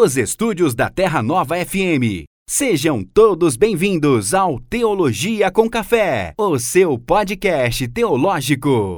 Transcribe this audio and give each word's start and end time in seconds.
dos 0.00 0.16
estúdios 0.16 0.76
da 0.76 0.88
Terra 0.88 1.20
Nova 1.20 1.56
FM. 1.56 2.22
Sejam 2.48 3.02
todos 3.02 3.56
bem-vindos 3.56 4.32
ao 4.32 4.60
Teologia 4.60 5.50
com 5.50 5.68
Café, 5.68 6.34
o 6.38 6.56
seu 6.56 6.96
podcast 6.96 7.88
teológico. 7.88 8.96